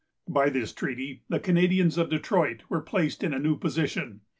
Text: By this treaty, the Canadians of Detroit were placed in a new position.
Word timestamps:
By 0.27 0.49
this 0.49 0.73
treaty, 0.73 1.21
the 1.29 1.39
Canadians 1.39 1.95
of 1.95 2.09
Detroit 2.09 2.63
were 2.69 2.81
placed 2.81 3.23
in 3.23 3.35
a 3.35 3.39
new 3.39 3.55
position. 3.55 4.21